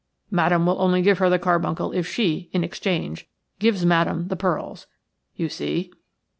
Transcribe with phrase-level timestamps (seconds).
[0.31, 3.27] Madame will only give her the carbuncle if she, in exchange,
[3.59, 4.87] gives Madame the pearls.
[5.35, 5.91] You see?"